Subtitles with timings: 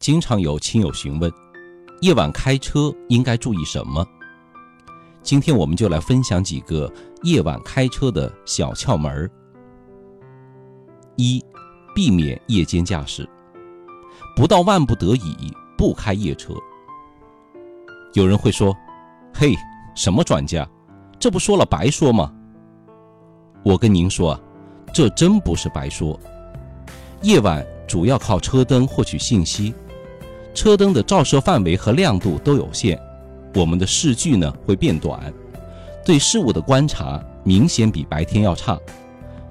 [0.00, 1.30] 经常有亲友询问，
[2.00, 4.02] 夜晚开车应该注意什么？
[5.22, 6.90] 今天我们就来分享几个
[7.22, 9.30] 夜晚开车的小窍门儿。
[11.16, 11.44] 一，
[11.94, 13.28] 避免夜间驾驶，
[14.34, 16.54] 不到万不得已不开夜车。
[18.14, 18.74] 有人会说
[19.34, 19.54] ：“嘿，
[19.94, 20.66] 什么专家？
[21.18, 22.32] 这不说了白说吗？”
[23.62, 24.40] 我跟您说啊，
[24.94, 26.18] 这真不是白说。
[27.20, 29.74] 夜晚主要靠车灯获取信息，
[30.54, 32.98] 车灯的照射范围和亮度都有限，
[33.54, 35.32] 我们的视距呢会变短，
[36.04, 38.78] 对事物的观察明显比白天要差。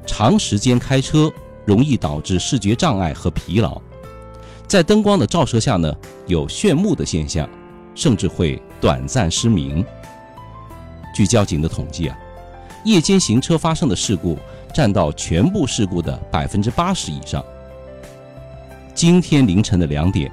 [0.06, 1.32] 长时间开车
[1.66, 3.82] 容易导致视觉障碍和疲劳，
[4.68, 5.94] 在灯光的照射下呢，
[6.28, 7.48] 有眩目的现象，
[7.96, 9.86] 甚至会短暂失明。
[11.16, 12.18] 据交警的统计啊。
[12.86, 14.38] 夜间行车发生的事故
[14.74, 17.44] 占到全部事故的百分之八十以上。
[18.96, 20.32] 今天凌晨的两点，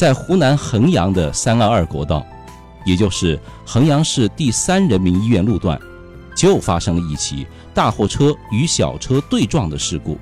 [0.00, 2.24] 在湖南衡阳的三二二国道，
[2.86, 5.78] 也就是衡阳市第三人民医院路段，
[6.34, 10.16] 就发生了一起大货车与小车对撞的事故，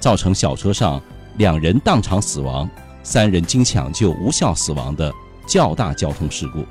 [0.00, 0.98] 造成小车上
[1.36, 2.66] 两人当场死亡，
[3.02, 5.12] 三人经抢救无效死亡的
[5.46, 6.64] 较大交通事故。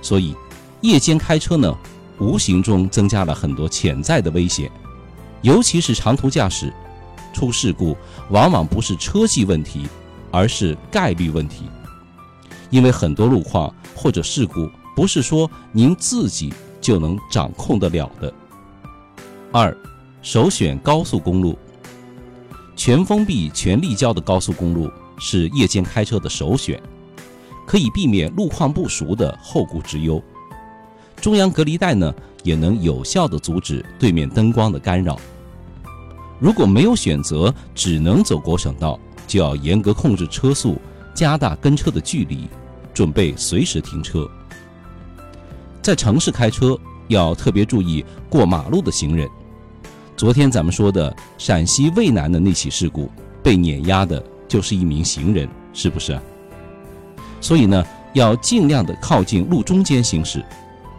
[0.00, 0.36] 所以，
[0.82, 1.76] 夜间开车呢？
[2.20, 4.70] 无形中增加了很多潜在的危险，
[5.42, 6.72] 尤其是长途驾驶，
[7.32, 7.96] 出事故
[8.28, 9.88] 往往不是车技问题，
[10.30, 11.64] 而是概率问题。
[12.70, 18.32] 因为很多路况或者事故不是说您自己就能掌控得了的。
[19.52, 19.76] 二，
[20.22, 21.58] 首选高速公路，
[22.76, 26.80] 全封闭、全立交的高速公路是夜间开车的首选，
[27.66, 30.22] 可以避免路况不熟的后顾之忧。
[31.20, 32.14] 中央隔离带呢，
[32.44, 35.18] 也能有效地阻止对面灯光的干扰。
[36.38, 38.98] 如果没有选择，只能走国省道，
[39.30, 40.76] 就要严格控制车速，
[41.14, 42.48] 加大跟车的距离，
[42.92, 44.28] 准备随时停车。
[45.80, 46.76] 在城市开车
[47.06, 49.28] 要特别注意过马路的行人。
[50.16, 53.08] 昨天咱们说的陕西渭南的那起事故，
[53.40, 56.18] 被碾压的就是一名行人，是不是？
[57.40, 60.44] 所以呢，要尽量的靠近路中间行驶。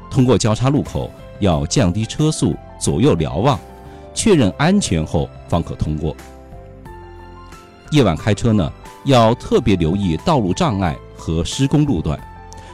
[0.10, 1.12] 通过交叉路口
[1.42, 3.60] 要降低车速，左右瞭望，
[4.14, 6.16] 确认安全后方可通过。
[7.92, 8.72] 夜晚开车呢，
[9.04, 12.20] 要特别留意道路障碍和施工路段，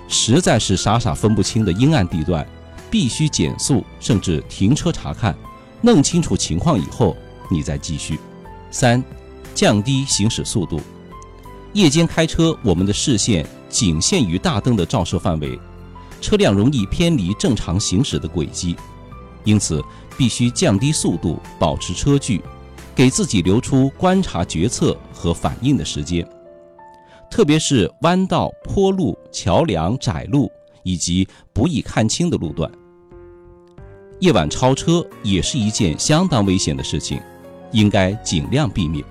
[0.07, 2.47] 实在是傻傻分不清的阴暗地段，
[2.89, 5.35] 必须减速甚至停车查看，
[5.81, 7.17] 弄清楚情况以后
[7.49, 8.19] 你再继续。
[8.69, 9.03] 三，
[9.55, 10.79] 降低行驶速度。
[11.73, 15.59] 夜间开车，我们的视线仅限于大灯的照射范围。
[16.21, 18.75] 车辆容易偏离正常行驶的轨迹，
[19.43, 19.83] 因此
[20.17, 22.41] 必须降低速度，保持车距，
[22.97, 26.27] 给自己留出观察、决策和反应的时间。
[27.29, 32.67] 特别是弯道、坡路、桥梁、窄路以及不易看清的路段，
[34.19, 37.21] 夜晚超车也是一件相当危险的事情，
[37.71, 39.05] 应该尽量避免。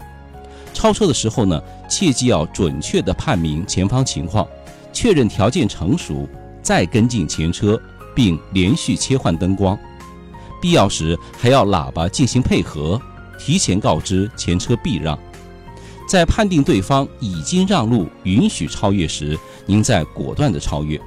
[0.74, 4.44] 超车的时候呢，切记要准确地判明前方情况，
[4.92, 6.28] 确认条件成熟。
[6.60, 7.80] 再跟进前车，
[8.12, 9.78] 并连续切换灯光，
[10.60, 13.00] 必要时还要喇叭进行配合，
[13.38, 15.18] 提前告知前车避让。
[16.08, 21.00] 在判定对方已经让路，允许超越时，您再果断的超越。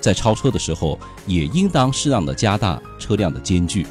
[0.00, 3.86] 在超车的时候，也应当适当的加大车辆的间距。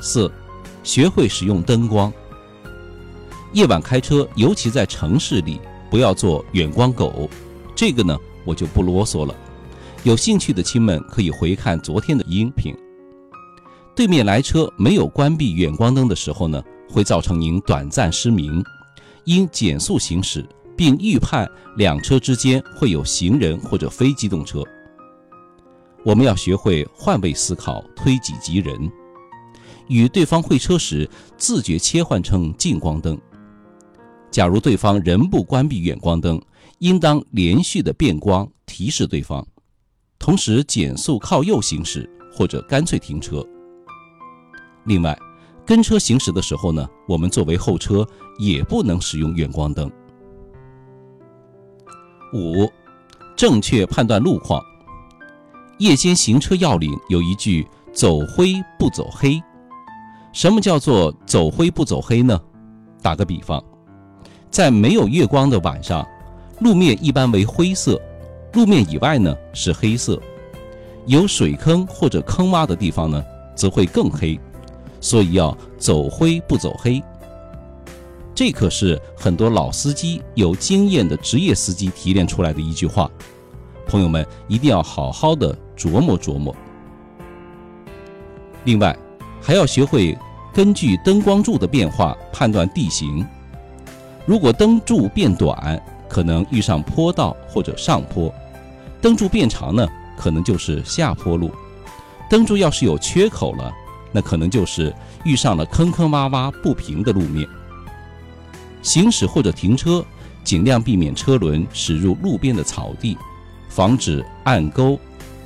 [0.00, 0.30] 四，
[0.82, 2.12] 学会使用灯光。
[3.52, 7.28] 夜晚开车，尤其在城市里，不要做远光狗。
[7.74, 8.16] 这个呢？
[8.44, 9.34] 我就不啰嗦了，
[10.02, 12.76] 有兴趣的亲们可以回看昨天的音频。
[13.94, 18.62] 对面来车没有关闭远光灯的时候呢，会造成您短暂失明。
[19.24, 20.46] 应减速行驶，
[20.76, 24.62] 并预判两车之间会有行人或者非机动车。
[26.04, 28.90] 我们要学会换位思考，推己及人。
[29.88, 31.08] 与对方会车时，
[31.38, 33.18] 自觉切换成近光灯。
[34.30, 36.38] 假如对方仍不关闭远光灯，
[36.80, 39.46] 应当连续的变光提示对方，
[40.18, 43.46] 同时减速靠右行驶，或者干脆停车。
[44.84, 45.18] 另外，
[45.66, 48.06] 跟车行驶的时候呢，我们作为后车
[48.38, 49.90] 也不能使用远光灯。
[52.32, 52.70] 五，
[53.36, 54.62] 正确判断路况。
[55.78, 59.42] 夜间行车要领有一句“走灰不走黑”。
[60.32, 62.40] 什么叫做走灰不走黑呢？
[63.02, 63.62] 打个比方，
[64.50, 66.06] 在没有月光的晚上。
[66.60, 68.00] 路面一般为灰色，
[68.52, 70.20] 路面以外呢是黑色，
[71.06, 73.22] 有水坑或者坑洼的地方呢
[73.56, 74.38] 则会更黑，
[75.04, 77.02] 所以要走灰不走黑。
[78.34, 83.10] 这可是很多老司机有经验的职业司机提炼出来的一句话，
[83.86, 86.56] 朋友们一定要好好的琢磨琢磨。
[88.64, 88.96] 另外，
[89.42, 90.16] 还要学会
[90.54, 93.24] 根据灯光柱的变化判断地形。
[94.24, 95.78] 如果灯柱变短，
[96.08, 98.32] 可能遇上坡道或者上坡；
[99.02, 99.86] 灯柱变长呢，
[100.16, 101.50] 可能就是下坡路。
[102.30, 103.70] 灯柱要是有缺口了，
[104.14, 104.94] 那可能就是
[105.24, 107.46] 遇上了坑坑洼洼不平的路面。
[108.80, 110.04] 行驶或者停车，
[110.44, 113.18] 尽量避免车轮驶入路边的草地，
[113.68, 114.96] 防止暗沟、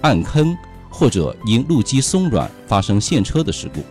[0.03, 0.55] 暗坑
[0.91, 3.82] 或者因路基松软发生陷车的事故。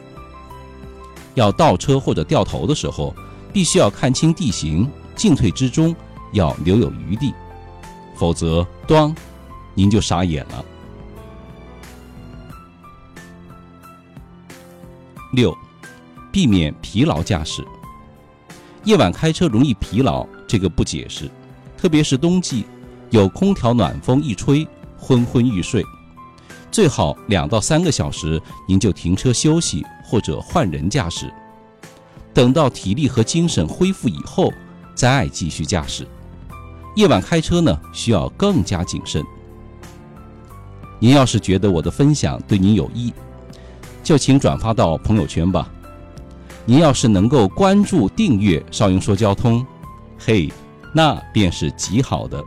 [1.33, 3.15] 要倒车或者掉头的时候，
[3.51, 5.95] 必须要看清地形，进退之中
[6.33, 7.33] 要留有余地，
[8.15, 9.15] 否则，咣，
[9.73, 10.65] 您就傻眼了。
[15.33, 15.55] 六，
[16.31, 17.65] 避免疲劳驾驶。
[18.83, 21.29] 夜晚开车容易疲劳，这个不解释。
[21.77, 22.65] 特别是冬季，
[23.09, 25.83] 有空调暖风一吹，昏昏欲睡。
[26.71, 31.31] 最好两到三个小时，您就停车休息或者换人驾驶。
[32.33, 34.51] 等到体力和精神恢复以后，
[34.95, 36.07] 再继续驾驶。
[36.95, 39.23] 夜晚开车呢，需要更加谨慎。
[40.99, 43.13] 您要是觉得我的分享对您有益，
[44.07, 45.67] 就请转发到朋友圈吧。
[46.63, 49.67] 您要是能够关注订阅少英说交通，
[50.17, 50.49] 嘿，
[50.93, 52.41] 那便是极好的。